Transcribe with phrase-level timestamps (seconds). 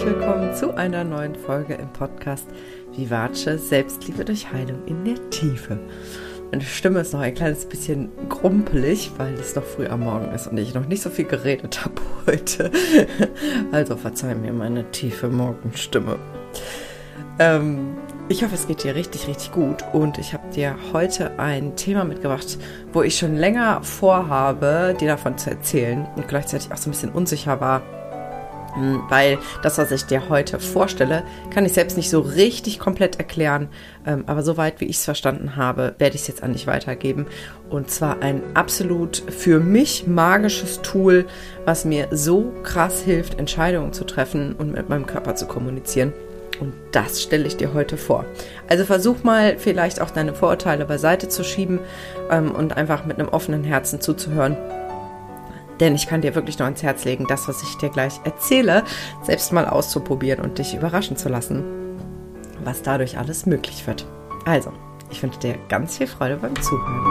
[0.00, 2.46] herzlich willkommen zu einer neuen Folge im Podcast
[2.96, 5.78] Vivace Selbstliebe durch Heilung in der Tiefe.
[6.50, 10.46] Meine Stimme ist noch ein kleines bisschen grumpelig, weil es noch früh am Morgen ist
[10.46, 12.70] und ich noch nicht so viel geredet habe heute.
[13.72, 16.18] Also verzeih mir meine tiefe Morgenstimme.
[17.38, 17.98] Ähm,
[18.30, 22.04] ich hoffe, es geht dir richtig, richtig gut und ich habe dir heute ein Thema
[22.04, 22.58] mitgebracht,
[22.94, 27.10] wo ich schon länger vorhabe, dir davon zu erzählen und gleichzeitig auch so ein bisschen
[27.10, 27.82] unsicher war,
[29.08, 33.68] weil das, was ich dir heute vorstelle, kann ich selbst nicht so richtig komplett erklären,
[34.06, 37.26] ähm, aber soweit wie ich es verstanden habe, werde ich es jetzt an dich weitergeben.
[37.68, 41.26] Und zwar ein absolut für mich magisches Tool,
[41.64, 46.12] was mir so krass hilft, Entscheidungen zu treffen und mit meinem Körper zu kommunizieren.
[46.60, 48.26] Und das stelle ich dir heute vor.
[48.68, 51.80] Also versuch mal vielleicht auch deine Vorurteile beiseite zu schieben
[52.30, 54.56] ähm, und einfach mit einem offenen Herzen zuzuhören.
[55.80, 58.84] Denn ich kann dir wirklich nur ans Herz legen, das, was ich dir gleich erzähle,
[59.22, 61.64] selbst mal auszuprobieren und dich überraschen zu lassen,
[62.62, 64.06] was dadurch alles möglich wird.
[64.44, 64.72] Also,
[65.10, 67.06] ich wünsche dir ganz viel Freude beim Zuhören.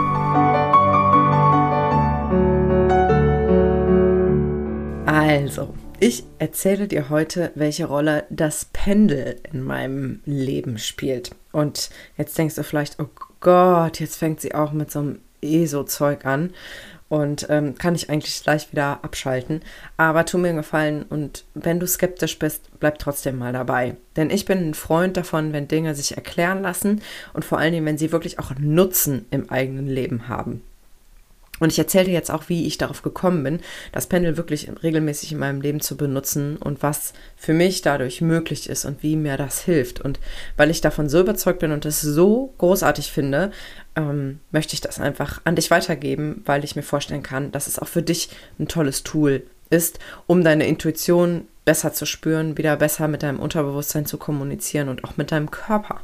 [5.04, 11.32] Also, ich erzähle dir heute, welche Rolle das Pendel in meinem Leben spielt.
[11.50, 13.08] Und jetzt denkst du vielleicht, oh
[13.40, 16.52] Gott, jetzt fängt sie auch mit so einem ESO-Zeug an
[17.10, 19.60] und ähm, kann ich eigentlich gleich wieder abschalten.
[19.98, 23.96] Aber tu mir einen Gefallen und wenn du skeptisch bist, bleib trotzdem mal dabei.
[24.16, 27.02] Denn ich bin ein Freund davon, wenn Dinge sich erklären lassen
[27.34, 30.62] und vor allen Dingen, wenn sie wirklich auch Nutzen im eigenen Leben haben.
[31.60, 33.60] Und ich erzähle dir jetzt auch, wie ich darauf gekommen bin,
[33.92, 38.68] das Pendel wirklich regelmäßig in meinem Leben zu benutzen und was für mich dadurch möglich
[38.68, 40.00] ist und wie mir das hilft.
[40.00, 40.18] Und
[40.56, 43.52] weil ich davon so überzeugt bin und es so großartig finde,
[43.94, 47.78] ähm, möchte ich das einfach an dich weitergeben, weil ich mir vorstellen kann, dass es
[47.78, 53.06] auch für dich ein tolles Tool ist, um deine Intuition besser zu spüren, wieder besser
[53.06, 56.00] mit deinem Unterbewusstsein zu kommunizieren und auch mit deinem Körper.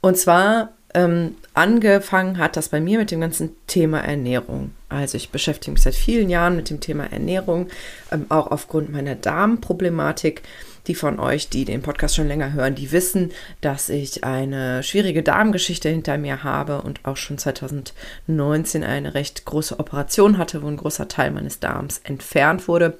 [0.00, 4.72] Und zwar ähm, angefangen hat das bei mir mit dem ganzen Thema Ernährung.
[4.88, 7.68] Also ich beschäftige mich seit vielen Jahren mit dem Thema Ernährung,
[8.10, 10.42] ähm, auch aufgrund meiner Darmproblematik.
[10.88, 13.30] Die von euch, die den Podcast schon länger hören, die wissen,
[13.60, 19.78] dass ich eine schwierige Darmgeschichte hinter mir habe und auch schon 2019 eine recht große
[19.78, 22.98] Operation hatte, wo ein großer Teil meines Darms entfernt wurde.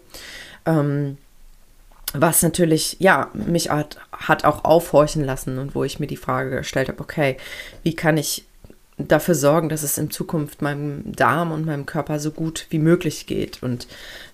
[0.64, 1.19] Ähm,
[2.12, 6.50] was natürlich, ja, mich hat, hat auch aufhorchen lassen und wo ich mir die Frage
[6.50, 7.36] gestellt habe, okay,
[7.82, 8.44] wie kann ich
[8.98, 13.26] dafür sorgen, dass es in Zukunft meinem Darm und meinem Körper so gut wie möglich
[13.26, 13.86] geht und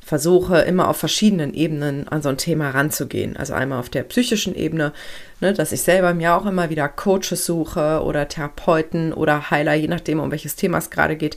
[0.04, 3.36] versuche immer auf verschiedenen Ebenen an so ein Thema ranzugehen.
[3.36, 4.92] Also einmal auf der psychischen Ebene,
[5.40, 9.88] ne, dass ich selber mir auch immer wieder Coaches suche oder Therapeuten oder Heiler, je
[9.88, 11.36] nachdem, um welches Thema es gerade geht,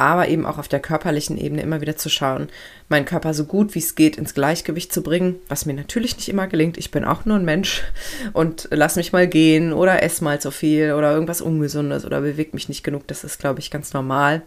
[0.00, 2.48] aber eben auch auf der körperlichen Ebene immer wieder zu schauen,
[2.88, 6.28] meinen Körper so gut wie es geht ins Gleichgewicht zu bringen, was mir natürlich nicht
[6.30, 6.78] immer gelingt.
[6.78, 7.82] Ich bin auch nur ein Mensch
[8.32, 12.54] und lass mich mal gehen oder ess mal zu viel oder irgendwas Ungesundes oder bewegt
[12.54, 13.06] mich nicht genug.
[13.08, 14.42] Das ist, glaube ich, ganz normal.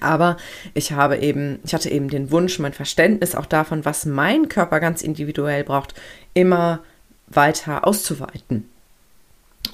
[0.00, 0.36] Aber
[0.74, 4.78] ich habe eben, ich hatte eben den Wunsch, mein Verständnis auch davon, was mein Körper
[4.78, 5.94] ganz individuell braucht,
[6.34, 6.80] immer
[7.26, 8.68] weiter auszuweiten.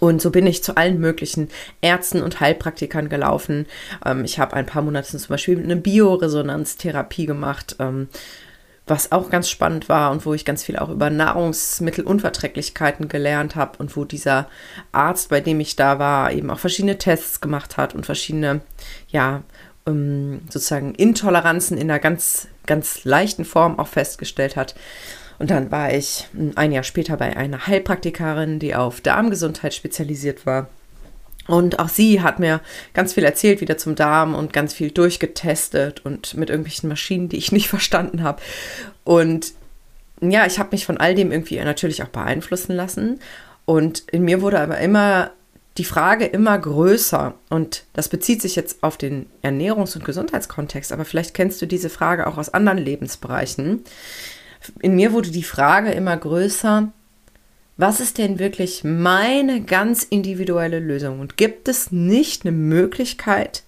[0.00, 1.48] Und so bin ich zu allen möglichen
[1.80, 3.66] Ärzten und Heilpraktikern gelaufen.
[4.04, 8.08] Ähm, ich habe ein paar Monate zum Beispiel eine Bioresonanztherapie gemacht, ähm,
[8.86, 13.78] was auch ganz spannend war und wo ich ganz viel auch über Nahrungsmittelunverträglichkeiten gelernt habe
[13.78, 14.48] und wo dieser
[14.92, 18.60] Arzt, bei dem ich da war, eben auch verschiedene Tests gemacht hat und verschiedene,
[19.08, 19.42] ja,
[19.86, 24.74] ähm, sozusagen Intoleranzen in einer ganz, ganz leichten Form auch festgestellt hat.
[25.38, 26.26] Und dann war ich
[26.56, 30.68] ein Jahr später bei einer Heilpraktikerin, die auf Darmgesundheit spezialisiert war.
[31.46, 32.60] Und auch sie hat mir
[32.92, 37.38] ganz viel erzählt wieder zum Darm und ganz viel durchgetestet und mit irgendwelchen Maschinen, die
[37.38, 38.42] ich nicht verstanden habe.
[39.04, 39.54] Und
[40.20, 43.20] ja, ich habe mich von all dem irgendwie natürlich auch beeinflussen lassen.
[43.64, 45.30] Und in mir wurde aber immer
[45.78, 47.34] die Frage immer größer.
[47.48, 51.88] Und das bezieht sich jetzt auf den Ernährungs- und Gesundheitskontext, aber vielleicht kennst du diese
[51.88, 53.84] Frage auch aus anderen Lebensbereichen
[54.80, 56.92] in mir wurde die Frage immer größer,
[57.76, 61.20] was ist denn wirklich meine ganz individuelle Lösung?
[61.20, 63.62] Und gibt es nicht eine Möglichkeit,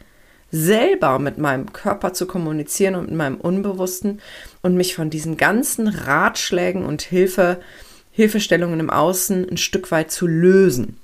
[0.50, 4.20] selber mit meinem Körper zu kommunizieren und mit meinem Unbewussten
[4.62, 7.60] und mich von diesen ganzen Ratschlägen und Hilfe,
[8.10, 10.96] Hilfestellungen im Außen ein Stück weit zu lösen?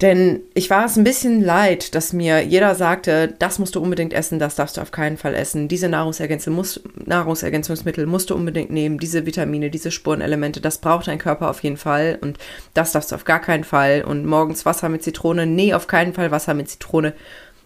[0.00, 4.14] Denn ich war es ein bisschen leid, dass mir jeder sagte, das musst du unbedingt
[4.14, 8.70] essen, das darfst du auf keinen Fall essen, diese Nahrungsergänzung muss, Nahrungsergänzungsmittel musst du unbedingt
[8.70, 12.38] nehmen, diese Vitamine, diese Spurenelemente, das braucht dein Körper auf jeden Fall und
[12.72, 16.14] das darfst du auf gar keinen Fall und morgens Wasser mit Zitrone, nee, auf keinen
[16.14, 17.12] Fall Wasser mit Zitrone.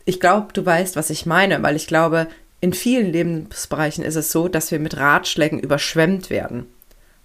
[0.04, 2.26] Ich glaube, du weißt, was ich meine, weil ich glaube,
[2.60, 6.66] in vielen Lebensbereichen ist es so, dass wir mit Ratschlägen überschwemmt werden.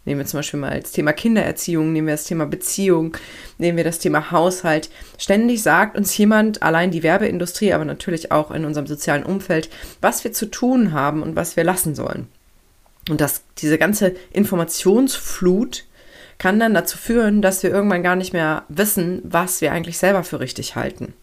[0.05, 3.15] Nehmen wir zum Beispiel mal das Thema Kindererziehung, nehmen wir das Thema Beziehung,
[3.57, 4.89] nehmen wir das Thema Haushalt.
[5.17, 9.69] Ständig sagt uns jemand, allein die Werbeindustrie, aber natürlich auch in unserem sozialen Umfeld,
[10.01, 12.27] was wir zu tun haben und was wir lassen sollen.
[13.09, 15.85] Und dass diese ganze Informationsflut
[16.37, 20.23] kann dann dazu führen, dass wir irgendwann gar nicht mehr wissen, was wir eigentlich selber
[20.23, 21.13] für richtig halten.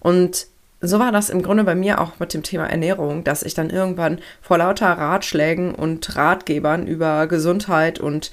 [0.00, 0.46] Und
[0.80, 3.70] so war das im Grunde bei mir auch mit dem Thema Ernährung, dass ich dann
[3.70, 8.30] irgendwann vor lauter Ratschlägen und Ratgebern über Gesundheit und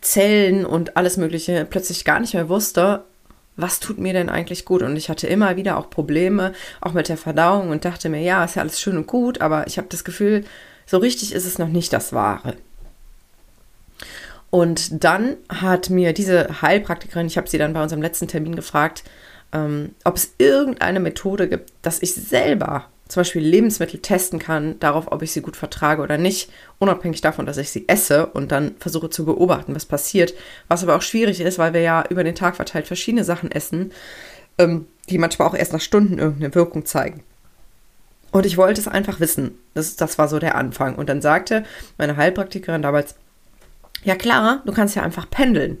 [0.00, 3.04] Zellen und alles Mögliche plötzlich gar nicht mehr wusste,
[3.56, 4.82] was tut mir denn eigentlich gut?
[4.82, 8.44] Und ich hatte immer wieder auch Probleme, auch mit der Verdauung und dachte mir, ja,
[8.44, 10.44] ist ja alles schön und gut, aber ich habe das Gefühl,
[10.86, 12.56] so richtig ist es noch nicht das Wahre.
[14.50, 19.04] Und dann hat mir diese Heilpraktikerin, ich habe sie dann bei unserem letzten Termin gefragt,
[19.52, 25.10] ähm, ob es irgendeine Methode gibt, dass ich selber zum Beispiel Lebensmittel testen kann, darauf,
[25.10, 28.76] ob ich sie gut vertrage oder nicht, unabhängig davon, dass ich sie esse und dann
[28.78, 30.32] versuche zu beobachten, was passiert.
[30.68, 33.90] Was aber auch schwierig ist, weil wir ja über den Tag verteilt verschiedene Sachen essen,
[34.58, 37.24] ähm, die manchmal auch erst nach Stunden irgendeine Wirkung zeigen.
[38.30, 39.58] Und ich wollte es einfach wissen.
[39.74, 40.94] Das, das war so der Anfang.
[40.94, 41.64] Und dann sagte
[41.98, 43.16] meine Heilpraktikerin damals,
[44.04, 45.80] ja klar, du kannst ja einfach pendeln.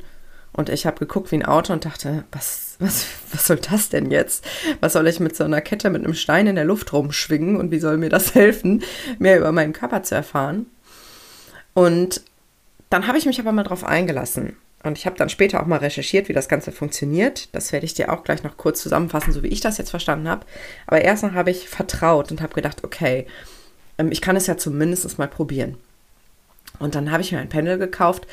[0.60, 4.10] Und ich habe geguckt wie ein Auto und dachte, was, was, was soll das denn
[4.10, 4.44] jetzt?
[4.80, 7.70] Was soll ich mit so einer Kette mit einem Stein in der Luft rumschwingen und
[7.70, 8.82] wie soll mir das helfen,
[9.18, 10.66] mehr über meinen Körper zu erfahren?
[11.72, 12.20] Und
[12.90, 14.58] dann habe ich mich aber mal drauf eingelassen.
[14.82, 17.54] Und ich habe dann später auch mal recherchiert, wie das Ganze funktioniert.
[17.54, 20.28] Das werde ich dir auch gleich noch kurz zusammenfassen, so wie ich das jetzt verstanden
[20.28, 20.44] habe.
[20.86, 23.26] Aber erstmal habe ich vertraut und habe gedacht, okay,
[23.96, 25.78] ähm, ich kann es ja zumindest mal probieren.
[26.78, 28.26] Und dann habe ich mir ein Pendel gekauft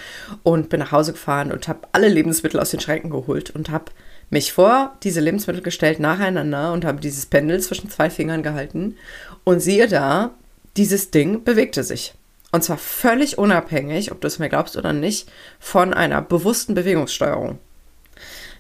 [0.44, 3.92] und bin nach Hause gefahren und habe alle Lebensmittel aus den Schränken geholt und habe
[4.30, 8.96] mich vor diese Lebensmittel gestellt nacheinander und habe dieses Pendel zwischen zwei Fingern gehalten.
[9.44, 10.32] Und siehe da,
[10.78, 12.14] dieses Ding bewegte sich.
[12.52, 15.30] Und zwar völlig unabhängig, ob du es mir glaubst oder nicht,
[15.60, 17.60] von einer bewussten Bewegungssteuerung.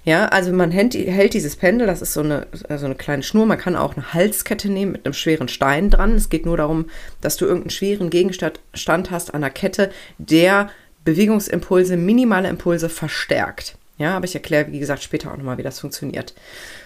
[0.07, 3.45] Ja, also man hält, hält, dieses Pendel, das ist so eine, so eine kleine Schnur.
[3.45, 6.15] Man kann auch eine Halskette nehmen mit einem schweren Stein dran.
[6.15, 6.86] Es geht nur darum,
[7.19, 10.69] dass du irgendeinen schweren Gegenstand hast an der Kette, der
[11.04, 13.77] Bewegungsimpulse, minimale Impulse verstärkt.
[13.98, 16.33] Ja, aber ich erkläre, wie gesagt, später auch nochmal, wie das funktioniert.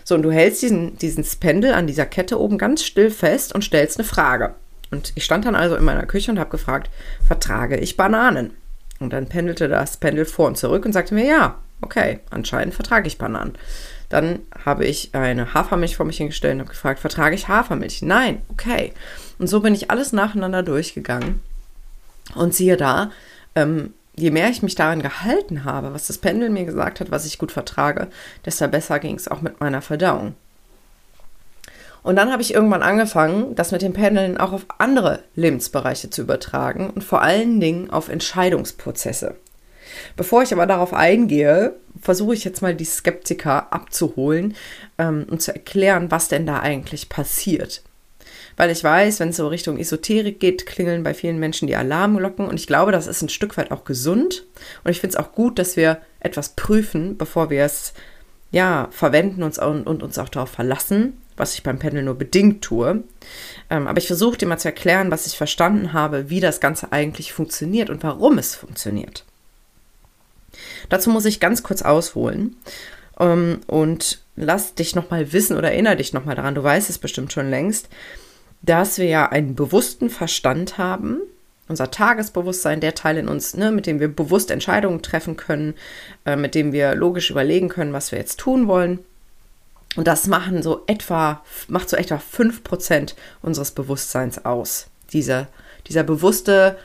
[0.03, 3.63] So, und du hältst diesen, diesen Pendel an dieser Kette oben ganz still fest und
[3.63, 4.55] stellst eine Frage.
[4.89, 6.89] Und ich stand dann also in meiner Küche und habe gefragt,
[7.27, 8.55] vertrage ich Bananen?
[9.01, 13.07] Und dann pendelte das Pendel vor und zurück und sagte mir, ja, okay, anscheinend vertrage
[13.07, 13.57] ich Bananen.
[14.09, 18.03] Dann habe ich eine Hafermilch vor mich hingestellt und habe gefragt, vertrage ich Hafermilch?
[18.03, 18.93] Nein, okay.
[19.39, 21.41] Und so bin ich alles nacheinander durchgegangen.
[22.35, 23.11] Und siehe da,
[23.55, 27.25] ähm, je mehr ich mich daran gehalten habe, was das Pendel mir gesagt hat, was
[27.25, 28.07] ich gut vertrage,
[28.45, 30.35] desto besser ging es auch mit meiner Verdauung.
[32.03, 36.23] Und dann habe ich irgendwann angefangen, das mit den Pendeln auch auf andere Lebensbereiche zu
[36.23, 39.35] übertragen und vor allen Dingen auf Entscheidungsprozesse.
[40.15, 44.55] Bevor ich aber darauf eingehe, versuche ich jetzt mal die Skeptiker abzuholen
[44.97, 47.83] ähm, und zu erklären, was denn da eigentlich passiert.
[48.57, 52.47] Weil ich weiß, wenn es so Richtung Esoterik geht, klingeln bei vielen Menschen die Alarmglocken
[52.47, 54.45] und ich glaube, das ist ein Stück weit auch gesund
[54.83, 57.93] und ich finde es auch gut, dass wir etwas prüfen, bevor wir es
[58.51, 63.03] ja verwenden und, und uns auch darauf verlassen, was ich beim Pendel nur bedingt tue.
[63.69, 66.91] Ähm, aber ich versuche dir mal zu erklären, was ich verstanden habe, wie das Ganze
[66.91, 69.25] eigentlich funktioniert und warum es funktioniert.
[70.89, 72.55] Dazu muss ich ganz kurz ausholen
[73.19, 77.33] ähm, und lass dich nochmal wissen oder erinnere dich nochmal daran, du weißt es bestimmt
[77.33, 77.89] schon längst,
[78.61, 81.21] dass wir ja einen bewussten Verstand haben,
[81.67, 85.73] unser Tagesbewusstsein, der Teil in uns, ne, mit dem wir bewusst Entscheidungen treffen können,
[86.25, 88.99] äh, mit dem wir logisch überlegen können, was wir jetzt tun wollen.
[89.95, 94.87] Und das machen so etwa, macht so etwa 5% unseres Bewusstseins aus.
[95.11, 95.47] Dieser,
[95.87, 96.77] dieser bewusste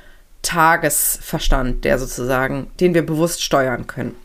[0.43, 4.17] Tagesverstand, der sozusagen, den wir bewusst steuern können.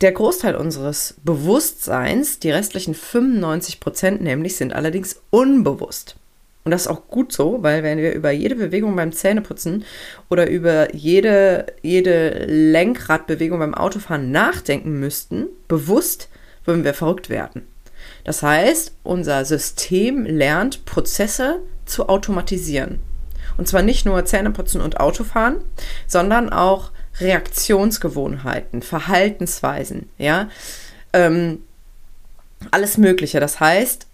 [0.00, 6.16] Der Großteil unseres Bewusstseins, die restlichen 95 Prozent nämlich, sind allerdings unbewusst.
[6.64, 9.84] Und das ist auch gut so, weil wenn wir über jede Bewegung beim Zähneputzen
[10.30, 16.28] oder über jede, jede Lenkradbewegung beim Autofahren nachdenken müssten, bewusst,
[16.64, 17.66] würden wir verrückt werden.
[18.24, 23.00] Das heißt, unser System lernt, Prozesse zu automatisieren.
[23.56, 25.58] Und zwar nicht nur Zähneputzen und Autofahren,
[26.06, 26.90] sondern auch
[27.20, 30.48] Reaktionsgewohnheiten, Verhaltensweisen, ja,
[31.12, 31.62] ähm,
[32.70, 33.40] alles Mögliche.
[33.40, 34.06] Das heißt,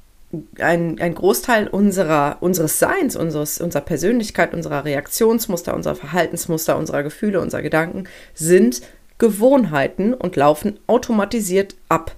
[0.60, 7.40] ein, ein Großteil unserer, unseres Seins, unseres, unserer Persönlichkeit, unserer Reaktionsmuster, unserer Verhaltensmuster, unserer Gefühle,
[7.40, 8.04] unserer Gedanken
[8.34, 8.82] sind
[9.18, 12.14] Gewohnheiten und laufen automatisiert ab.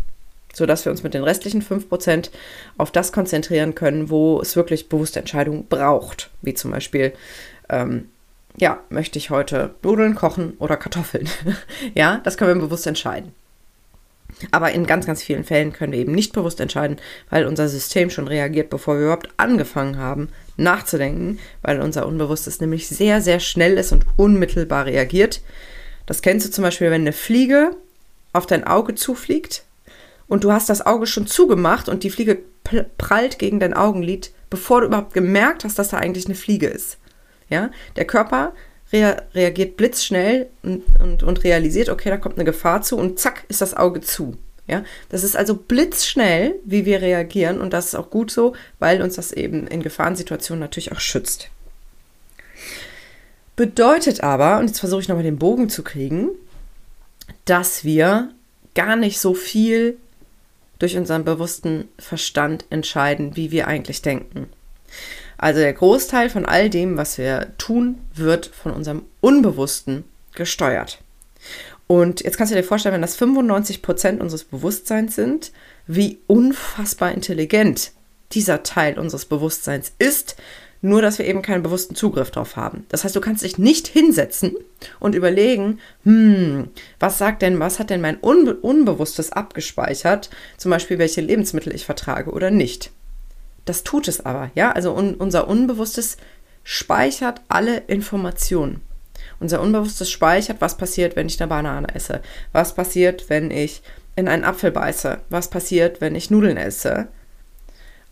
[0.53, 2.31] Sodass wir uns mit den restlichen 5%
[2.79, 6.31] auf das konzentrieren können, wo es wirklich bewusste Entscheidungen braucht.
[6.43, 7.13] Wie zum Beispiel,
[7.69, 8.09] ähm,
[8.57, 11.29] ja, möchte ich heute Nudeln kochen oder Kartoffeln?
[11.95, 13.33] ja, das können wir bewusst entscheiden.
[14.51, 16.97] Aber in ganz, ganz vielen Fällen können wir eben nicht bewusst entscheiden,
[17.31, 22.89] weil unser System schon reagiert, bevor wir überhaupt angefangen haben nachzudenken, weil unser Unbewusstes nämlich
[22.89, 25.43] sehr, sehr schnell ist und unmittelbar reagiert.
[26.07, 27.77] Das kennst du zum Beispiel, wenn eine Fliege
[28.33, 29.65] auf dein Auge zufliegt
[30.27, 32.39] und du hast das Auge schon zugemacht und die Fliege
[32.99, 36.99] prallt gegen dein Augenlid, bevor du überhaupt gemerkt hast, dass da eigentlich eine Fliege ist.
[37.49, 38.53] Ja, der Körper
[38.93, 43.45] rea reagiert blitzschnell und, und, und realisiert, okay, da kommt eine Gefahr zu und zack
[43.49, 44.37] ist das Auge zu.
[44.69, 49.03] Ja, das ist also blitzschnell, wie wir reagieren und das ist auch gut so, weil
[49.03, 51.51] uns das eben in Gefahrensituationen natürlich auch schützt.
[53.57, 56.31] Bedeutet aber, und jetzt versuche ich nochmal den Bogen zu kriegen,
[57.45, 58.31] dass wir
[58.75, 59.99] gar nicht so viel
[60.83, 64.49] durch unseren bewussten Verstand entscheiden, wie wir eigentlich denken.
[65.39, 70.99] Also der Großteil von all dem, was wir tun, wird von unserem Unbewussten gesteuert.
[71.87, 75.53] Und jetzt kannst du dir vorstellen, wenn das 95 Prozent unseres Bewusstseins sind,
[75.87, 77.93] wie unfassbar intelligent
[78.33, 80.37] dieser Teil unseres Bewusstseins ist,
[80.83, 82.85] nur dass wir eben keinen bewussten Zugriff drauf haben.
[82.89, 84.55] Das heißt, du kannst dich nicht hinsetzen
[84.99, 90.99] und überlegen, hm, was sagt denn, was hat denn mein Unbe Unbewusstes abgespeichert, zum Beispiel
[90.99, 92.91] welche Lebensmittel ich vertrage oder nicht.
[93.65, 94.73] Das tut es aber, ja.
[94.73, 96.17] Also un unser Unbewusstes
[96.65, 98.83] speichert alle Informationen.
[99.39, 102.23] Unser Unbewusstes speichert, was passiert, wenn ich eine Banane esse,
[102.53, 103.83] was passiert, wenn ich
[104.17, 107.09] in einen Apfel beiße, was passiert, wenn ich Nudeln esse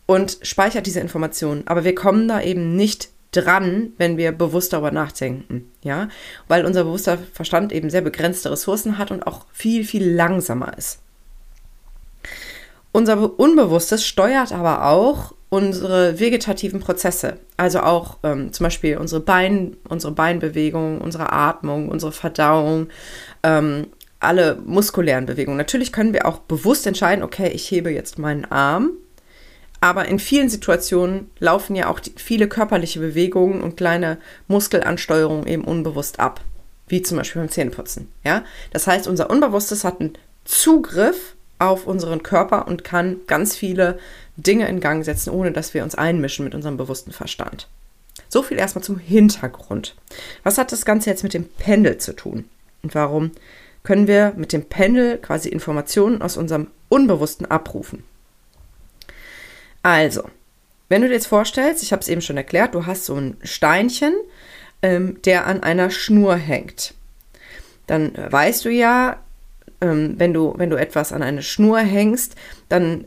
[0.05, 1.63] und speichert diese Informationen.
[1.67, 6.09] Aber wir kommen da eben nicht dran, wenn wir bewusst darüber nachdenken, ja,
[6.47, 10.99] weil unser bewusster Verstand eben sehr begrenzte Ressourcen hat und auch viel, viel langsamer ist.
[12.91, 19.77] Unser Unbewusstes steuert aber auch unsere vegetativen Prozesse, also auch ähm, zum Beispiel unsere, Bein,
[19.87, 22.87] unsere Beinbewegung, unsere Atmung, unsere Verdauung,
[23.43, 23.87] ähm,
[24.19, 25.57] alle muskulären Bewegungen.
[25.57, 28.91] Natürlich können wir auch bewusst entscheiden, okay, ich hebe jetzt meinen Arm,
[29.81, 35.63] aber in vielen Situationen laufen ja auch die, viele körperliche Bewegungen und kleine Muskelansteuerungen eben
[35.63, 36.41] unbewusst ab,
[36.87, 38.07] wie zum Beispiel beim Zähneputzen.
[38.23, 38.45] Ja?
[38.71, 40.13] Das heißt, unser Unbewusstes hat einen
[40.45, 43.99] Zugriff auf unseren Körper und kann ganz viele
[44.37, 47.67] Dinge in Gang setzen, ohne dass wir uns einmischen mit unserem bewussten Verstand.
[48.29, 49.95] So viel erstmal zum Hintergrund.
[50.43, 52.45] Was hat das Ganze jetzt mit dem Pendel zu tun?
[52.83, 53.31] Und warum
[53.83, 58.03] können wir mit dem Pendel quasi Informationen aus unserem Unbewussten abrufen?
[59.83, 60.23] Also,
[60.89, 63.37] wenn du dir jetzt vorstellst, ich habe es eben schon erklärt, du hast so ein
[63.43, 64.13] Steinchen,
[64.81, 66.93] ähm, der an einer Schnur hängt.
[67.87, 69.23] Dann weißt du ja,
[69.79, 72.35] ähm, wenn, du, wenn du etwas an eine Schnur hängst,
[72.69, 73.05] dann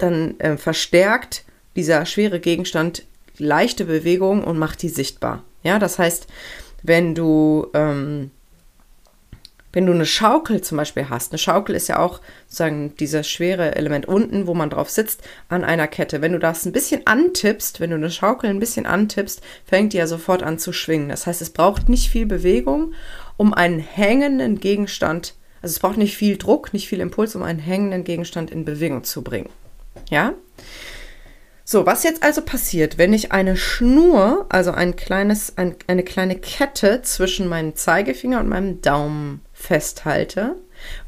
[0.00, 1.44] dann äh, verstärkt
[1.76, 3.04] dieser schwere Gegenstand
[3.38, 5.44] leichte Bewegung und macht die sichtbar.
[5.62, 6.26] Ja, das heißt,
[6.82, 8.30] wenn du, ähm,
[9.72, 13.76] wenn du eine Schaukel zum Beispiel hast, eine Schaukel ist ja auch sozusagen dieses schwere
[13.76, 16.22] Element unten, wo man drauf sitzt, an einer Kette.
[16.22, 19.98] Wenn du das ein bisschen antippst, wenn du eine Schaukel ein bisschen antippst, fängt die
[19.98, 21.08] ja sofort an zu schwingen.
[21.08, 22.94] Das heißt, es braucht nicht viel Bewegung,
[23.36, 27.58] um einen hängenden Gegenstand, also es braucht nicht viel Druck, nicht viel Impuls, um einen
[27.58, 29.50] hängenden Gegenstand in Bewegung zu bringen.
[30.10, 30.34] Ja?
[31.72, 36.34] So, was jetzt also passiert, wenn ich eine Schnur, also ein kleines, ein, eine kleine
[36.34, 40.56] Kette zwischen meinem Zeigefinger und meinem Daumen festhalte,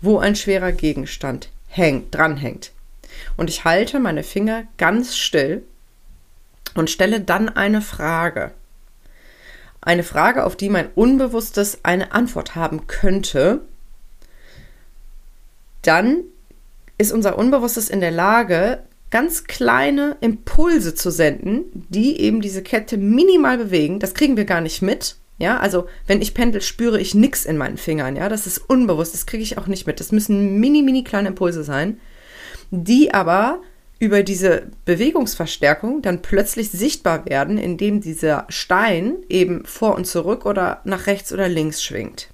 [0.01, 2.71] wo ein schwerer Gegenstand hängt, dranhängt.
[3.37, 5.65] Und ich halte meine Finger ganz still
[6.77, 8.53] und stelle dann eine Frage.
[9.81, 13.63] Eine Frage, auf die mein Unbewusstes eine Antwort haben könnte.
[15.83, 16.23] Dann
[16.99, 22.97] ist unser Unbewusstes in der Lage, ganz kleine Impulse zu senden, die eben diese Kette
[22.97, 24.01] minimal bewegen.
[24.01, 25.17] Das kriegen wir gar nicht mit.
[25.39, 28.17] Ja, also wenn ich pendel, spüre ich nichts in meinen Fingern.
[28.17, 29.13] Ja, das ist unbewusst.
[29.13, 30.01] Das kriege ich auch nicht mit.
[30.01, 32.01] Das müssen mini, mini kleine Impulse sein,
[32.71, 33.61] die aber
[33.99, 40.81] über diese Bewegungsverstärkung dann plötzlich sichtbar werden, indem dieser Stein eben vor und zurück oder
[40.85, 42.29] nach rechts oder links schwingt.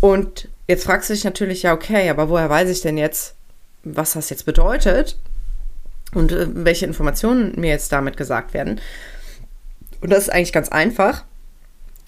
[0.00, 3.34] Und jetzt fragst du dich natürlich, ja, okay, aber woher weiß ich denn jetzt,
[3.84, 5.18] was das jetzt bedeutet
[6.14, 8.80] und äh, welche Informationen mir jetzt damit gesagt werden?
[10.00, 11.24] Und das ist eigentlich ganz einfach.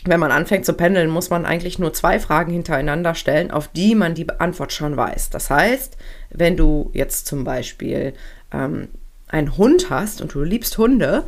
[0.04, 3.94] Wenn man anfängt zu pendeln, muss man eigentlich nur zwei Fragen hintereinander stellen, auf die
[3.94, 5.30] man die Antwort schon weiß.
[5.30, 5.96] Das heißt,
[6.30, 8.12] wenn du jetzt zum Beispiel
[8.52, 8.88] ähm,
[9.28, 11.24] einen Hund hast und du liebst Hunde,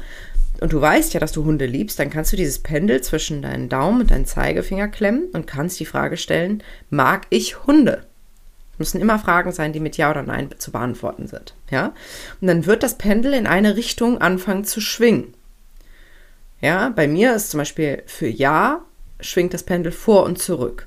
[0.60, 3.68] und du weißt ja, dass du Hunde liebst, dann kannst du dieses Pendel zwischen deinen
[3.68, 8.04] Daumen und deinen Zeigefinger klemmen und kannst die Frage stellen, mag ich Hunde?
[8.78, 11.54] Müssen immer Fragen sein, die mit Ja oder Nein zu beantworten sind.
[11.70, 11.92] Ja?
[12.40, 15.34] Und dann wird das Pendel in eine Richtung anfangen zu schwingen.
[16.60, 18.80] Ja, bei mir ist zum Beispiel für Ja
[19.20, 20.86] schwingt das Pendel vor und zurück.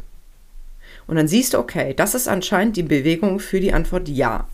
[1.08, 4.48] Und dann siehst du, okay, das ist anscheinend die Bewegung für die Antwort Ja.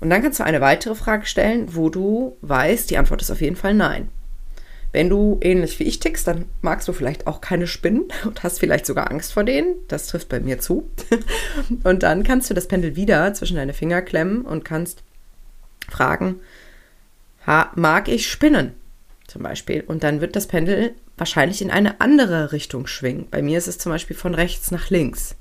[0.00, 3.40] Und dann kannst du eine weitere Frage stellen, wo du weißt, die Antwort ist auf
[3.40, 4.08] jeden Fall Nein.
[4.92, 8.58] Wenn du ähnlich wie ich tickst, dann magst du vielleicht auch keine Spinnen und hast
[8.60, 9.76] vielleicht sogar Angst vor denen.
[9.88, 10.88] Das trifft bei mir zu.
[11.84, 15.02] Und dann kannst du das Pendel wieder zwischen deine Finger klemmen und kannst
[15.88, 16.40] fragen,
[17.46, 18.72] mag ich Spinnen?
[19.26, 19.82] Zum Beispiel.
[19.86, 23.28] Und dann wird das Pendel wahrscheinlich in eine andere Richtung schwingen.
[23.30, 25.34] Bei mir ist es zum Beispiel von rechts nach links.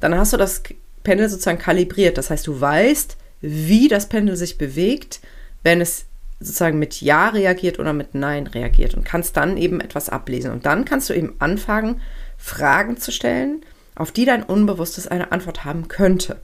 [0.00, 0.62] Dann hast du das
[1.04, 2.18] Pendel sozusagen kalibriert.
[2.18, 5.20] Das heißt, du weißt, wie das Pendel sich bewegt,
[5.62, 6.06] wenn es
[6.44, 10.52] sozusagen mit Ja reagiert oder mit Nein reagiert und kannst dann eben etwas ablesen.
[10.52, 12.00] Und dann kannst du eben anfangen,
[12.36, 13.62] Fragen zu stellen,
[13.94, 16.40] auf die dein Unbewusstes eine Antwort haben könnte.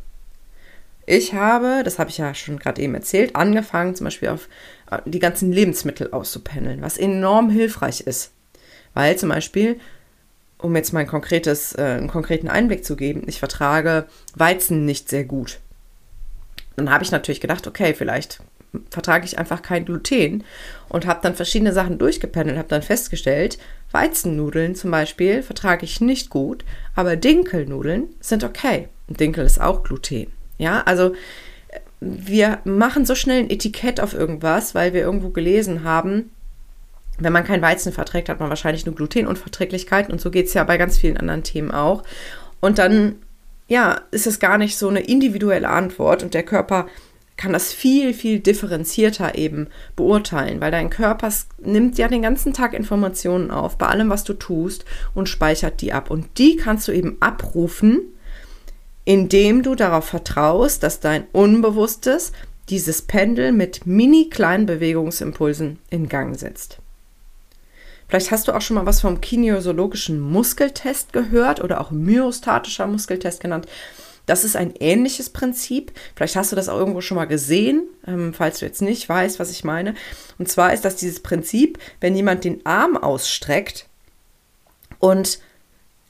[1.06, 4.48] Ich habe, das habe ich ja schon gerade eben erzählt, angefangen zum Beispiel auf
[4.90, 8.32] äh, die ganzen Lebensmittel auszupendeln, was enorm hilfreich ist.
[8.92, 9.80] Weil zum Beispiel,
[10.58, 15.08] um jetzt mal ein konkretes, äh, einen konkreten Einblick zu geben, ich vertrage Weizen nicht
[15.08, 15.60] sehr gut.
[16.76, 18.40] Dann habe ich natürlich gedacht, okay, vielleicht
[18.90, 20.44] vertrage ich einfach kein Gluten
[20.88, 23.58] und habe dann verschiedene Sachen durchgependelt, habe dann festgestellt,
[23.90, 28.88] Weizennudeln zum Beispiel vertrage ich nicht gut, aber Dinkelnudeln sind okay.
[29.08, 30.26] Dinkel ist auch Gluten.
[30.58, 31.14] Ja, also
[32.00, 36.30] wir machen so schnell ein Etikett auf irgendwas, weil wir irgendwo gelesen haben,
[37.18, 40.62] wenn man kein Weizen verträgt, hat man wahrscheinlich nur Glutenunverträglichkeiten und so geht es ja
[40.64, 42.04] bei ganz vielen anderen Themen auch.
[42.60, 43.16] Und dann,
[43.66, 46.86] ja, ist es gar nicht so eine individuelle Antwort und der Körper
[47.38, 52.74] kann das viel, viel differenzierter eben beurteilen, weil dein Körper nimmt ja den ganzen Tag
[52.74, 56.10] Informationen auf bei allem, was du tust und speichert die ab.
[56.10, 58.00] Und die kannst du eben abrufen,
[59.04, 62.32] indem du darauf vertraust, dass dein Unbewusstes
[62.68, 66.78] dieses Pendel mit mini kleinen Bewegungsimpulsen in Gang setzt.
[68.08, 73.40] Vielleicht hast du auch schon mal was vom kinesiologischen Muskeltest gehört oder auch myostatischer Muskeltest
[73.40, 73.68] genannt.
[74.28, 75.92] Das ist ein ähnliches Prinzip.
[76.14, 79.38] Vielleicht hast du das auch irgendwo schon mal gesehen, ähm, falls du jetzt nicht weißt,
[79.38, 79.94] was ich meine.
[80.38, 83.86] Und zwar ist das dieses Prinzip, wenn jemand den Arm ausstreckt
[84.98, 85.40] und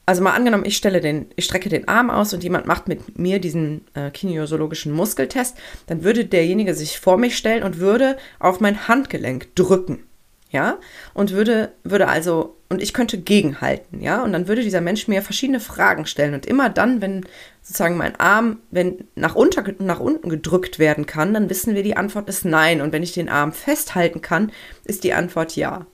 [0.05, 3.19] also mal angenommen, ich stelle den, ich strecke den Arm aus und jemand macht mit
[3.19, 5.55] mir diesen äh, kinesiologischen Muskeltest,
[5.85, 10.03] dann würde derjenige sich vor mich stellen und würde auf mein Handgelenk drücken
[10.51, 10.79] ja,
[11.13, 15.23] und würde, würde also, und ich könnte gegenhalten, ja, und dann würde dieser Mensch mir
[15.23, 16.35] verschiedene Fragen stellen.
[16.35, 17.25] Und immer dann, wenn
[17.63, 21.97] sozusagen mein Arm, wenn nach, unter, nach unten gedrückt werden kann, dann wissen wir, die
[21.97, 22.81] Antwort ist nein.
[22.81, 24.51] Und wenn ich den Arm festhalten kann,
[24.85, 25.87] ist die Antwort ja.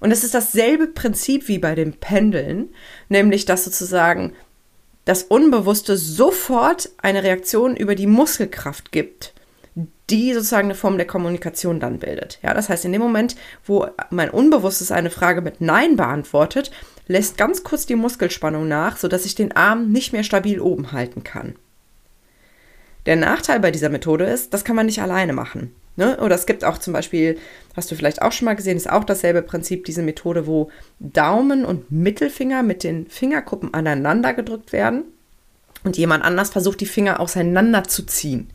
[0.00, 2.74] Und es ist dasselbe Prinzip wie bei den Pendeln,
[3.08, 4.34] nämlich dass sozusagen
[5.06, 9.32] das Unbewusste sofort eine Reaktion über die Muskelkraft gibt
[9.74, 12.38] die sozusagen eine Form der Kommunikation dann bildet.
[12.42, 16.70] Ja, das heißt, in dem Moment, wo mein Unbewusstes eine Frage mit Nein beantwortet,
[17.06, 21.24] lässt ganz kurz die Muskelspannung nach, sodass ich den Arm nicht mehr stabil oben halten
[21.24, 21.56] kann.
[23.06, 25.74] Der Nachteil bei dieser Methode ist, das kann man nicht alleine machen.
[25.96, 26.18] Ne?
[26.20, 27.38] Oder es gibt auch zum Beispiel,
[27.74, 31.64] hast du vielleicht auch schon mal gesehen, ist auch dasselbe Prinzip, diese Methode, wo Daumen
[31.64, 35.04] und Mittelfinger mit den Fingerkuppen aneinander gedrückt werden
[35.84, 38.50] und jemand anders versucht, die Finger auseinander zu ziehen.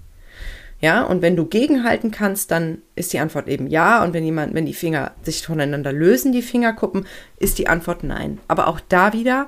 [0.79, 4.03] Ja, und wenn du gegenhalten kannst, dann ist die Antwort eben ja.
[4.03, 8.39] Und wenn jemand, wenn die Finger sich voneinander lösen, die Fingerkuppen, ist die Antwort nein.
[8.47, 9.47] Aber auch da wieder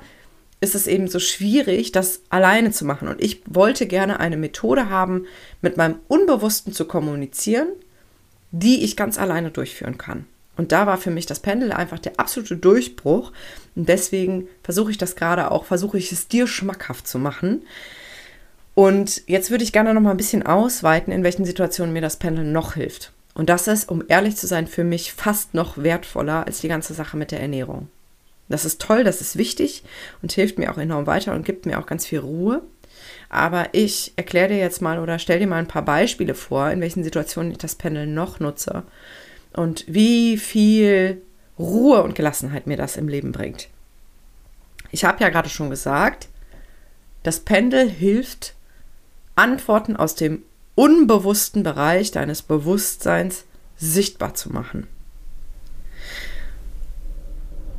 [0.61, 3.07] ist es eben so schwierig, das alleine zu machen.
[3.07, 5.25] Und ich wollte gerne eine Methode haben,
[5.61, 7.67] mit meinem Unbewussten zu kommunizieren,
[8.51, 10.25] die ich ganz alleine durchführen kann.
[10.57, 13.31] Und da war für mich das Pendel einfach der absolute Durchbruch.
[13.75, 17.61] Und deswegen versuche ich das gerade auch, versuche ich es dir schmackhaft zu machen.
[18.75, 22.17] Und jetzt würde ich gerne noch mal ein bisschen ausweiten, in welchen Situationen mir das
[22.17, 23.11] Pendeln noch hilft.
[23.33, 26.93] Und das ist, um ehrlich zu sein, für mich fast noch wertvoller als die ganze
[26.93, 27.87] Sache mit der Ernährung.
[28.49, 29.83] Das ist toll, das ist wichtig
[30.21, 32.63] und hilft mir auch enorm weiter und gibt mir auch ganz viel Ruhe.
[33.29, 36.81] Aber ich erkläre dir jetzt mal oder stell dir mal ein paar Beispiele vor, in
[36.81, 38.83] welchen Situationen ich das Pendeln noch nutze
[39.53, 41.21] und wie viel
[41.57, 43.67] Ruhe und Gelassenheit mir das im Leben bringt.
[44.91, 46.27] Ich habe ja gerade schon gesagt,
[47.23, 48.55] das Pendel hilft
[49.39, 50.43] Antworten aus dem
[50.75, 53.45] unbewussten Bereich deines Bewusstseins
[53.77, 54.87] sichtbar zu machen.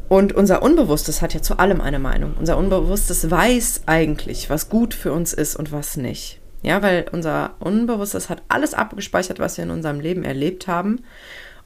[0.09, 2.35] Und unser Unbewusstes hat ja zu allem eine Meinung.
[2.39, 6.41] Unser Unbewusstes weiß eigentlich, was gut für uns ist und was nicht.
[6.63, 11.05] Ja, weil unser Unbewusstes hat alles abgespeichert, was wir in unserem Leben erlebt haben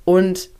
[0.05, 0.51] und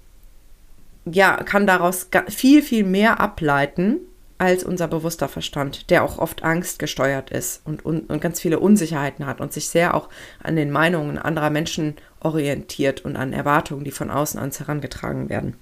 [1.05, 3.99] ja, kann daraus viel, viel mehr ableiten,
[4.39, 8.59] als unser bewusster Verstand, der auch oft Angst gesteuert ist und, und, und ganz viele
[8.59, 10.09] Unsicherheiten hat und sich sehr auch
[10.43, 15.55] an den Meinungen anderer Menschen orientiert und an Erwartungen, die von außen ans herangetragen werden.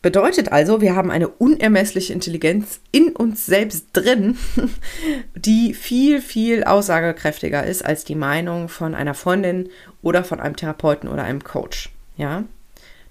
[0.00, 4.38] Bedeutet also, wir haben eine unermessliche Intelligenz in uns selbst drin,
[5.34, 9.70] die viel, viel aussagekräftiger ist als die Meinung von einer Freundin
[10.00, 11.90] oder von einem Therapeuten oder einem Coach.
[12.16, 12.44] Ja,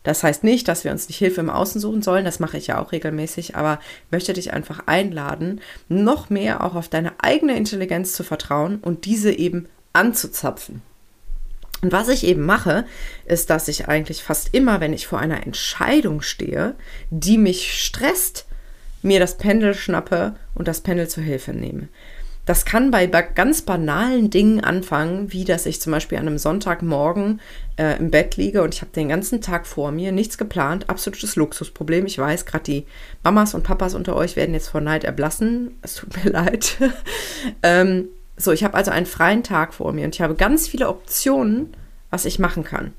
[0.08, 2.68] das heißt nicht, dass wir uns nicht Hilfe im Außen suchen sollen, das mache ich
[2.68, 3.78] ja auch regelmäßig, aber
[4.10, 9.34] möchte dich einfach einladen, noch mehr auch auf deine eigene Intelligenz zu vertrauen und diese
[9.34, 10.82] eben anzuzapfen.
[11.82, 12.86] Und was ich eben mache,
[13.26, 16.76] ist, dass ich eigentlich fast immer, wenn ich vor einer Entscheidung stehe,
[17.10, 18.46] die mich stresst,
[19.02, 21.90] mir das Pendel schnappe und das Pendel zur Hilfe nehme.
[22.48, 27.42] Das kann bei ganz banalen Dingen anfangen, wie dass ich zum Beispiel an einem Sonntagmorgen
[27.76, 31.36] äh, im Bett liege und ich habe den ganzen Tag vor mir, nichts geplant, absolutes
[31.36, 32.06] Luxusproblem.
[32.06, 32.86] Ich weiß, gerade die
[33.22, 35.78] Mamas und Papas unter euch werden jetzt vor Neid erblassen.
[35.82, 36.78] Es tut mir leid.
[37.64, 38.08] ähm,
[38.38, 41.76] so, ich habe also einen freien Tag vor mir und ich habe ganz viele Optionen,
[42.12, 42.94] was ich machen kann.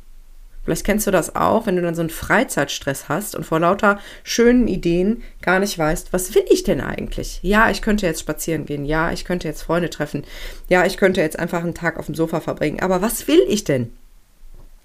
[0.68, 3.98] Vielleicht kennst du das auch, wenn du dann so einen Freizeitstress hast und vor lauter
[4.22, 7.38] schönen Ideen gar nicht weißt, was will ich denn eigentlich?
[7.40, 8.84] Ja, ich könnte jetzt spazieren gehen.
[8.84, 10.24] Ja, ich könnte jetzt Freunde treffen.
[10.68, 12.80] Ja, ich könnte jetzt einfach einen Tag auf dem Sofa verbringen.
[12.80, 13.90] Aber was will ich denn?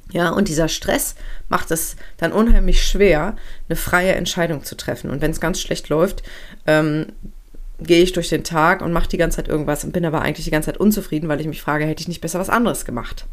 [0.09, 1.15] Ja, und dieser Stress
[1.49, 3.35] macht es dann unheimlich schwer,
[3.67, 5.09] eine freie Entscheidung zu treffen.
[5.09, 6.23] Und wenn es ganz schlecht läuft,
[6.65, 7.07] ähm,
[7.81, 10.45] gehe ich durch den Tag und mache die ganze Zeit irgendwas und bin aber eigentlich
[10.45, 13.25] die ganze Zeit unzufrieden, weil ich mich frage, hätte ich nicht besser was anderes gemacht?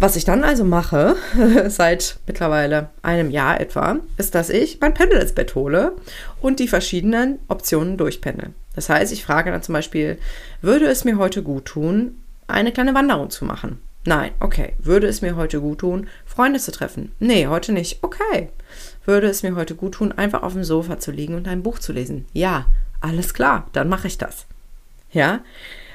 [0.00, 1.16] Was ich dann also mache,
[1.68, 5.92] seit mittlerweile einem Jahr etwa, ist, dass ich mein Pendel ins Bett hole
[6.40, 8.50] und die verschiedenen Optionen durchpendel.
[8.74, 10.18] Das heißt, ich frage dann zum Beispiel,
[10.60, 13.78] würde es mir heute gut tun, eine kleine Wanderung zu machen?
[14.06, 14.74] Nein, okay.
[14.78, 17.12] Würde es mir heute gut tun, Freunde zu treffen?
[17.20, 18.00] Nee, heute nicht.
[18.02, 18.50] Okay.
[19.06, 21.78] Würde es mir heute gut tun, einfach auf dem Sofa zu liegen und ein Buch
[21.78, 22.26] zu lesen?
[22.32, 22.66] Ja,
[23.00, 24.46] alles klar, dann mache ich das.
[25.10, 25.40] Ja?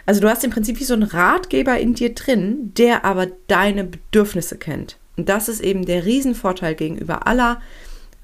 [0.10, 3.84] Also du hast im Prinzip wie so einen Ratgeber in dir drin, der aber deine
[3.84, 4.98] Bedürfnisse kennt.
[5.18, 7.62] Und das ist eben der Riesenvorteil gegenüber aller,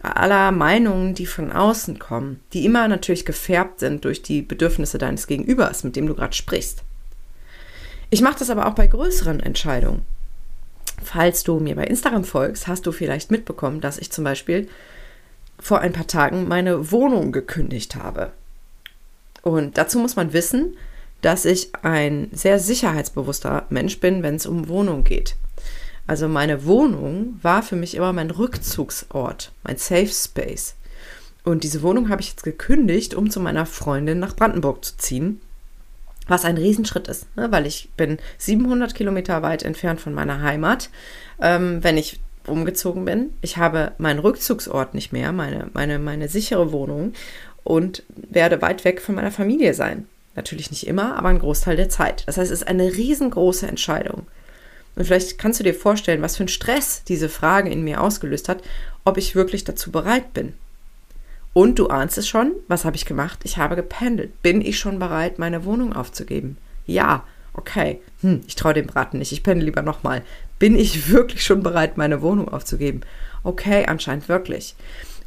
[0.02, 5.28] aller Meinungen, die von außen kommen, die immer natürlich gefärbt sind durch die Bedürfnisse deines
[5.28, 6.82] Gegenübers, mit dem du gerade sprichst.
[8.10, 10.02] Ich mache das aber auch bei größeren Entscheidungen.
[11.04, 14.67] Falls du mir bei Instagram folgst, hast du vielleicht mitbekommen, dass ich zum Beispiel
[15.60, 18.32] vor ein paar Tagen meine Wohnung gekündigt habe.
[19.43, 20.76] Und dazu muss man wissen,
[21.26, 25.36] dass ich ein sehr sicherheitsbewusster Mensch bin, wenn es um Wohnung geht.
[26.06, 30.76] Also meine Wohnung war für mich immer mein Rückzugsort, mein Safe Space.
[31.44, 35.42] Und diese Wohnung habe ich jetzt gekündigt, um zu meiner Freundin nach Brandenburg zu ziehen.
[36.28, 37.52] Was ein Riesenschritt ist, ne?
[37.52, 40.92] weil ich bin 700 Kilometer weit entfernt von meiner Heimat,
[41.42, 43.32] ähm, wenn ich umgezogen bin.
[43.42, 47.14] Ich habe meinen Rückzugsort nicht mehr, meine, meine, meine sichere Wohnung
[47.64, 50.06] und werde weit weg von meiner Familie sein.
[50.36, 52.24] Natürlich nicht immer, aber ein Großteil der Zeit.
[52.28, 54.28] Das heißt, es ist eine riesengroße Entscheidung.
[54.95, 58.50] Und vielleicht kannst du dir vorstellen, was für ein Stress diese Frage in mir ausgelöst
[58.50, 58.62] hat,
[59.04, 60.54] ob ich wirklich dazu bereit bin.
[61.54, 63.39] Und du ahnst es schon, was habe ich gemacht?
[63.43, 64.41] Ich habe gependelt.
[64.41, 66.58] Bin ich schon bereit, meine Wohnung aufzugeben?
[66.86, 68.02] Ja, okay.
[68.21, 69.32] Hm, ich traue dem Braten nicht.
[69.32, 70.21] Ich pendel lieber nochmal.
[70.60, 73.02] Bin ich wirklich schon bereit, meine Wohnung aufzugeben?
[73.43, 74.76] Okay, anscheinend wirklich.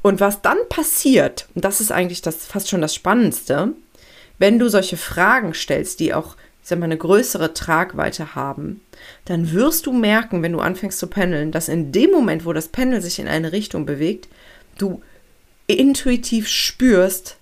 [0.03, 3.73] Und was dann passiert, und das ist eigentlich das fast schon das Spannendste,
[4.38, 8.81] wenn du solche Fragen stellst, die auch, ich sag mal, eine größere Tragweite haben,
[9.24, 12.68] dann wirst du merken, wenn du anfängst zu pendeln, dass in dem Moment, wo das
[12.68, 14.29] Pendel sich in eine Richtung bewegt,
[14.79, 15.03] du
[15.66, 17.37] intuitiv spürst,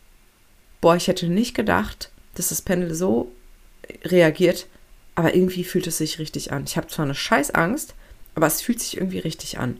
[0.80, 3.32] boah, ich hätte nicht gedacht, dass das Pendel so
[4.04, 4.66] reagiert,
[5.14, 6.64] aber irgendwie fühlt es sich richtig an.
[6.66, 7.94] Ich habe zwar eine Scheißangst,
[8.35, 9.78] aber es fühlt sich irgendwie richtig an.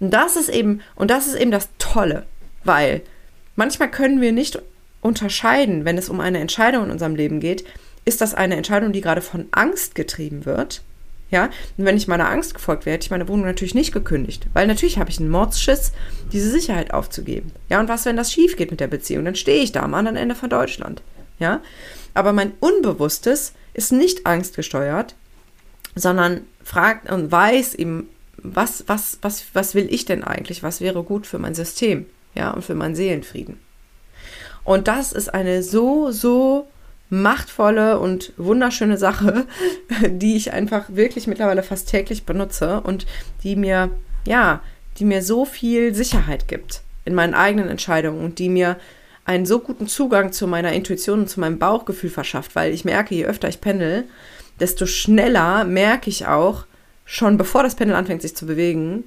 [0.00, 2.26] Und das ist eben, und das ist eben das Tolle,
[2.64, 3.02] weil
[3.56, 4.60] manchmal können wir nicht
[5.02, 7.64] unterscheiden, wenn es um eine Entscheidung in unserem Leben geht,
[8.06, 10.82] ist das eine Entscheidung, die gerade von Angst getrieben wird.
[11.30, 11.44] Ja,
[11.78, 14.66] und wenn ich meiner Angst gefolgt wäre, hätte ich meine Wohnung natürlich nicht gekündigt, weil
[14.66, 15.92] natürlich habe ich einen Mordschiss,
[16.30, 17.52] diese Sicherheit aufzugeben.
[17.70, 19.24] Ja, und was, wenn das schief geht mit der Beziehung?
[19.24, 21.02] Dann stehe ich da am anderen Ende von Deutschland.
[21.38, 21.62] Ja,
[22.12, 25.14] aber mein Unbewusstes ist nicht angstgesteuert,
[25.94, 30.62] sondern fragt und weiß eben, was, was, was, was will ich denn eigentlich?
[30.62, 32.06] Was wäre gut für mein System?
[32.34, 33.58] Ja, und für meinen Seelenfrieden.
[34.64, 36.68] Und das ist eine so, so
[37.10, 39.46] machtvolle und wunderschöne Sache,
[40.08, 43.06] die ich einfach wirklich mittlerweile fast täglich benutze und
[43.42, 43.90] die mir,
[44.26, 44.62] ja,
[44.98, 48.76] die mir so viel Sicherheit gibt in meinen eigenen Entscheidungen und die mir
[49.24, 53.14] einen so guten Zugang zu meiner Intuition und zu meinem Bauchgefühl verschafft, weil ich merke,
[53.14, 54.04] je öfter ich pendel,
[54.58, 56.64] desto schneller merke ich auch,
[57.04, 59.04] schon bevor das Pendel anfängt sich zu bewegen,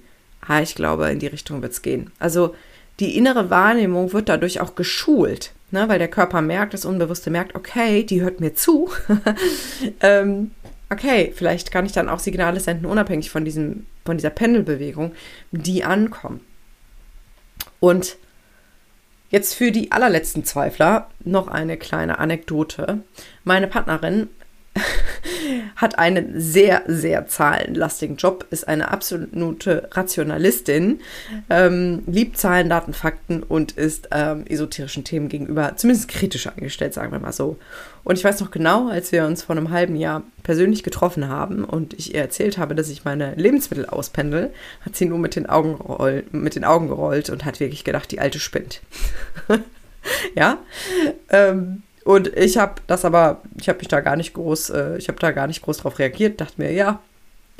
[0.47, 2.11] ah, ich glaube, in die Richtung wird es gehen.
[2.19, 2.55] Also
[2.99, 5.87] die innere Wahrnehmung wird dadurch auch geschult, ne?
[5.89, 8.89] weil der Körper merkt, das Unbewusste merkt, okay, die hört mir zu.
[10.01, 10.51] ähm,
[10.89, 15.13] okay, vielleicht kann ich dann auch Signale senden, unabhängig von, diesem, von dieser Pendelbewegung,
[15.51, 16.39] die ankommen.
[17.81, 18.17] Und
[19.29, 22.99] jetzt für die allerletzten Zweifler noch eine kleine Anekdote.
[23.43, 24.29] Meine Partnerin
[25.75, 30.99] hat einen sehr, sehr zahlenlastigen Job, ist eine absolute Rationalistin,
[31.49, 37.11] ähm, liebt Zahlen, Daten, Fakten und ist ähm, esoterischen Themen gegenüber zumindest kritisch eingestellt, sagen
[37.11, 37.57] wir mal so.
[38.03, 41.65] Und ich weiß noch genau, als wir uns vor einem halben Jahr persönlich getroffen haben
[41.65, 45.47] und ich ihr erzählt habe, dass ich meine Lebensmittel auspendel, hat sie nur mit den
[45.47, 48.81] Augen, roll, mit den Augen gerollt und hat wirklich gedacht, die alte spinnt.
[50.35, 50.59] ja.
[51.29, 55.07] Ähm, und ich habe das aber, ich habe mich da gar nicht groß, äh, ich
[55.07, 57.01] habe da gar nicht groß drauf reagiert, dachte mir, ja,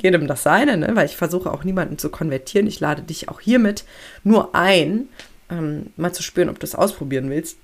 [0.00, 0.92] jedem das seine, ne?
[0.94, 2.68] weil ich versuche auch niemanden zu konvertieren.
[2.68, 3.84] Ich lade dich auch hiermit
[4.22, 5.08] nur ein,
[5.50, 7.58] ähm, mal zu spüren, ob du es ausprobieren willst.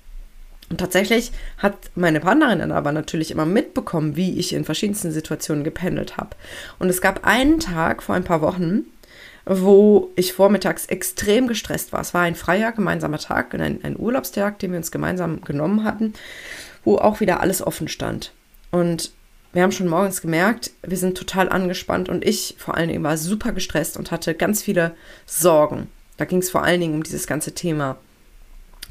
[0.69, 5.63] Und tatsächlich hat meine Partnerin dann aber natürlich immer mitbekommen, wie ich in verschiedensten Situationen
[5.63, 6.31] gependelt habe.
[6.79, 8.87] Und es gab einen Tag vor ein paar Wochen,
[9.45, 12.01] wo ich vormittags extrem gestresst war.
[12.01, 16.13] Es war ein freier gemeinsamer Tag, ein, ein Urlaubstag, den wir uns gemeinsam genommen hatten
[16.83, 18.33] wo auch wieder alles offen stand.
[18.71, 19.11] Und
[19.53, 23.17] wir haben schon morgens gemerkt, wir sind total angespannt und ich vor allen Dingen war
[23.17, 24.95] super gestresst und hatte ganz viele
[25.27, 25.87] Sorgen.
[26.17, 27.97] Da ging es vor allen Dingen um dieses ganze Thema.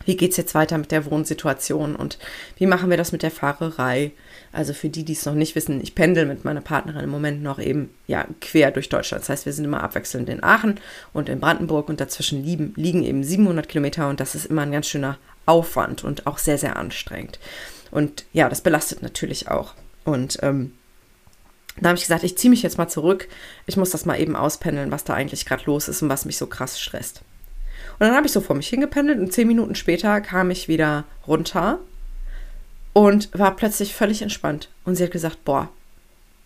[0.04, 2.18] Wie geht es jetzt weiter mit der Wohnsituation und
[2.56, 4.12] wie machen wir das mit der Fahrerei?
[4.52, 7.42] Also für die, die es noch nicht wissen, ich pendel mit meiner Partnerin im Moment
[7.42, 9.22] noch eben ja quer durch Deutschland.
[9.22, 10.80] Das heißt, wir sind immer abwechselnd in Aachen
[11.12, 14.72] und in Brandenburg und dazwischen liegen, liegen eben 700 Kilometer und das ist immer ein
[14.72, 17.38] ganz schöner Aufwand und auch sehr, sehr anstrengend.
[17.92, 19.74] Und ja, das belastet natürlich auch.
[20.04, 20.72] Und ähm,
[21.80, 23.28] da habe ich gesagt, ich ziehe mich jetzt mal zurück.
[23.66, 26.36] Ich muss das mal eben auspendeln, was da eigentlich gerade los ist und was mich
[26.36, 27.22] so krass stresst.
[27.98, 31.04] Und dann habe ich so vor mich hingependelt und zehn Minuten später kam ich wieder
[31.26, 31.78] runter
[32.92, 34.70] und war plötzlich völlig entspannt.
[34.84, 35.68] Und sie hat gesagt, boah,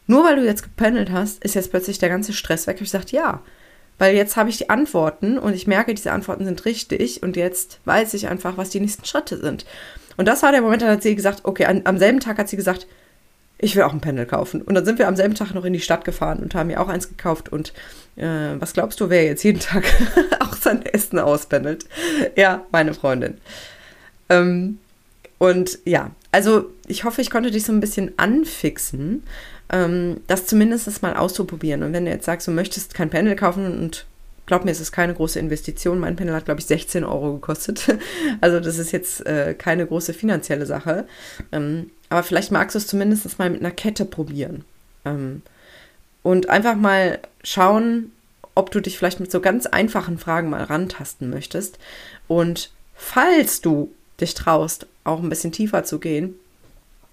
[0.06, 2.76] nur weil du jetzt gependelt hast, ist jetzt plötzlich der ganze Stress weg.
[2.76, 3.42] Ich gesagt, ja,
[3.98, 7.80] weil jetzt habe ich die Antworten und ich merke, diese Antworten sind richtig und jetzt
[7.84, 9.64] weiß ich einfach, was die nächsten Schritte sind.
[10.16, 12.48] Und das war der Moment, da hat sie gesagt, okay, an, am selben Tag hat
[12.48, 12.86] sie gesagt,
[13.58, 14.62] ich will auch ein Pendel kaufen.
[14.62, 16.80] Und dann sind wir am selben Tag noch in die Stadt gefahren und haben mir
[16.80, 17.50] auch eins gekauft.
[17.50, 17.72] Und
[18.16, 19.84] äh, was glaubst du, wer jetzt jeden Tag
[20.40, 21.86] auch sein Essen auspendelt?
[22.36, 23.38] Ja, meine Freundin.
[24.28, 24.78] Ähm,
[25.38, 29.22] und ja, also ich hoffe, ich konnte dich so ein bisschen anfixen,
[29.72, 31.82] ähm, das zumindest mal auszuprobieren.
[31.82, 34.06] Und wenn du jetzt sagst, du möchtest kein Pendel kaufen und
[34.46, 35.98] glaub mir, es ist keine große Investition.
[35.98, 37.86] Mein Pendel hat, glaube ich, 16 Euro gekostet.
[38.40, 41.06] Also das ist jetzt äh, keine große finanzielle Sache.
[41.52, 44.64] Ähm, aber vielleicht magst du es zumindest mal mit einer Kette probieren.
[45.04, 45.42] Ähm,
[46.22, 48.12] und einfach mal schauen,
[48.54, 51.78] ob du dich vielleicht mit so ganz einfachen Fragen mal rantasten möchtest.
[52.26, 56.34] Und falls du dich traust, auch ein bisschen tiefer zu gehen,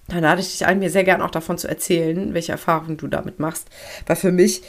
[0.08, 3.06] dann lade ich dich ein, mir sehr gern auch davon zu erzählen, welche Erfahrungen du
[3.06, 3.68] damit machst.
[4.06, 4.62] Weil für mich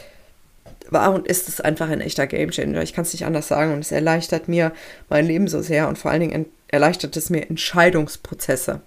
[0.89, 2.81] war und ist es einfach ein echter Gamechanger.
[2.81, 4.71] Ich kann es nicht anders sagen und es erleichtert mir
[5.09, 8.81] mein Leben so sehr und vor allen Dingen erleichtert es mir Entscheidungsprozesse.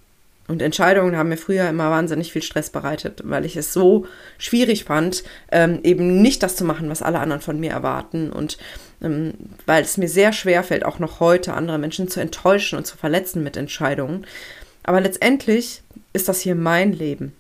[0.49, 4.07] Und Entscheidungen haben mir früher immer wahnsinnig viel Stress bereitet, weil ich es so
[4.39, 8.33] schwierig fand, ähm, eben nicht das zu machen, was alle anderen von mir erwarten.
[8.33, 8.57] Und
[9.03, 9.35] ähm,
[9.67, 12.97] weil es mir sehr schwer fällt, auch noch heute andere Menschen zu enttäuschen und zu
[12.97, 14.27] verletzen mit Entscheidungen.
[14.85, 15.83] Aber letztendlich
[16.15, 17.35] ist das hier mein Leben.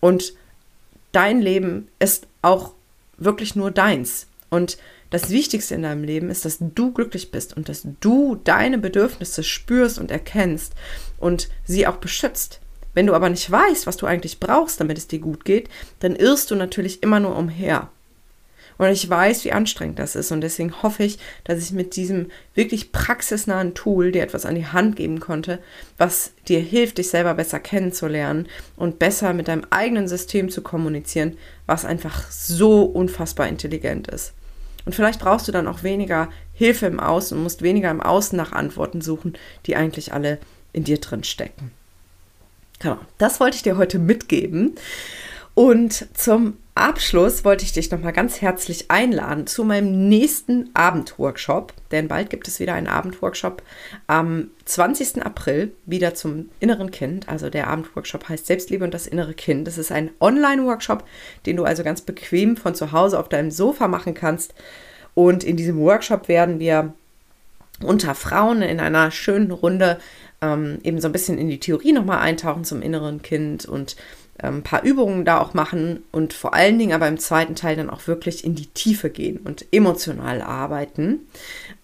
[0.00, 0.34] Und
[1.12, 2.73] dein Leben ist auch
[3.16, 4.26] wirklich nur deins.
[4.50, 4.78] Und
[5.10, 9.42] das Wichtigste in deinem Leben ist, dass du glücklich bist und dass du deine Bedürfnisse
[9.42, 10.74] spürst und erkennst
[11.18, 12.60] und sie auch beschützt.
[12.94, 15.68] Wenn du aber nicht weißt, was du eigentlich brauchst, damit es dir gut geht,
[16.00, 17.90] dann irrst du natürlich immer nur umher.
[18.78, 20.32] Und ich weiß, wie anstrengend das ist.
[20.32, 24.66] Und deswegen hoffe ich, dass ich mit diesem wirklich praxisnahen Tool dir etwas an die
[24.66, 25.60] Hand geben konnte,
[25.96, 31.36] was dir hilft, dich selber besser kennenzulernen und besser mit deinem eigenen System zu kommunizieren,
[31.66, 34.32] was einfach so unfassbar intelligent ist.
[34.84, 38.36] Und vielleicht brauchst du dann auch weniger Hilfe im Außen und musst weniger im Außen
[38.36, 39.34] nach Antworten suchen,
[39.66, 40.38] die eigentlich alle
[40.72, 41.70] in dir drin stecken.
[42.80, 44.74] Genau, das wollte ich dir heute mitgeben.
[45.54, 52.08] Und zum Abschluss wollte ich dich nochmal ganz herzlich einladen zu meinem nächsten Abendworkshop, denn
[52.08, 53.62] bald gibt es wieder einen Abendworkshop
[54.08, 55.24] am 20.
[55.24, 57.28] April, wieder zum inneren Kind.
[57.28, 59.68] Also der Abendworkshop heißt Selbstliebe und das innere Kind.
[59.68, 61.04] Das ist ein Online-Workshop,
[61.46, 64.52] den du also ganz bequem von zu Hause auf deinem Sofa machen kannst.
[65.14, 66.92] Und in diesem Workshop werden wir
[67.82, 69.98] unter Frauen in einer schönen Runde
[70.40, 73.96] ähm, eben so ein bisschen in die Theorie nochmal eintauchen zum inneren Kind und
[74.38, 77.76] ein ähm, paar Übungen da auch machen und vor allen Dingen aber im zweiten Teil
[77.76, 81.20] dann auch wirklich in die Tiefe gehen und emotional arbeiten,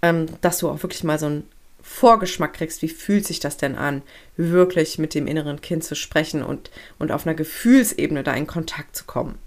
[0.02, 1.44] ähm, dass du auch wirklich mal so ein
[1.82, 4.02] Vorgeschmack kriegst, wie fühlt sich das denn an,
[4.36, 8.96] wirklich mit dem inneren Kind zu sprechen und, und auf einer Gefühlsebene da in Kontakt
[8.96, 9.38] zu kommen.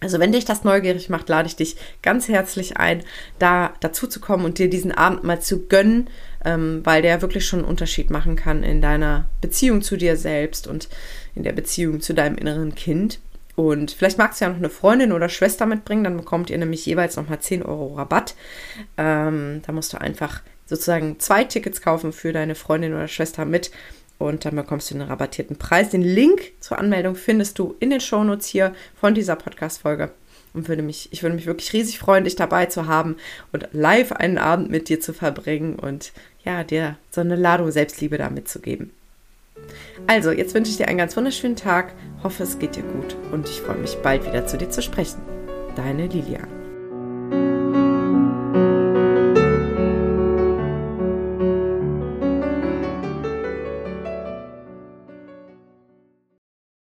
[0.00, 3.02] Also wenn dich das neugierig macht, lade ich dich ganz herzlich ein,
[3.38, 6.08] da dazu zu kommen und dir diesen Abend mal zu gönnen,
[6.44, 10.68] ähm, weil der wirklich schon einen Unterschied machen kann in deiner Beziehung zu dir selbst
[10.68, 10.88] und
[11.34, 13.18] in der Beziehung zu deinem inneren Kind.
[13.56, 16.86] Und vielleicht magst du ja noch eine Freundin oder Schwester mitbringen, dann bekommt ihr nämlich
[16.86, 18.36] jeweils nochmal 10 Euro Rabatt.
[18.96, 23.72] Ähm, da musst du einfach sozusagen zwei Tickets kaufen für deine Freundin oder Schwester mit
[24.18, 25.90] und dann bekommst du einen rabattierten Preis.
[25.90, 30.10] Den Link zur Anmeldung findest du in den Shownotes hier von dieser Podcast-Folge.
[30.54, 33.16] Und würde mich, ich würde mich wirklich riesig freuen, dich dabei zu haben
[33.52, 36.12] und live einen Abend mit dir zu verbringen und
[36.44, 38.90] ja, dir so eine Ladung Selbstliebe da mitzugeben.
[40.06, 43.48] Also, jetzt wünsche ich dir einen ganz wunderschönen Tag, hoffe es geht dir gut und
[43.48, 45.20] ich freue mich bald wieder zu dir zu sprechen.
[45.76, 46.57] Deine Lilia.